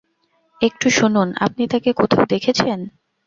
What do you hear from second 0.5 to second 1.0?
একটু